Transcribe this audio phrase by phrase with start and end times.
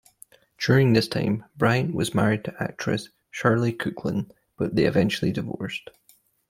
[0.57, 5.91] During this time, Bryant was married to actress, Shirley Cooklin, but they eventually divorced.